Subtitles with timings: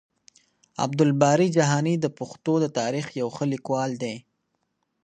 [0.83, 4.15] عبدالباري جهاني د پښتنو د تاريخ يو ښه ليکوال دی.